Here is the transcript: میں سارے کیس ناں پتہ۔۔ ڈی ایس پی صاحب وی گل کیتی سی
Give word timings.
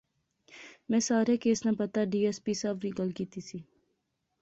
میں 0.89 0.99
سارے 1.09 1.35
کیس 1.43 1.59
ناں 1.65 1.75
پتہ۔۔ 1.81 1.99
ڈی 2.11 2.19
ایس 2.25 2.37
پی 2.43 2.53
صاحب 2.61 2.77
وی 2.81 2.89
گل 2.99 3.09
کیتی 3.17 3.41
سی 3.47 3.57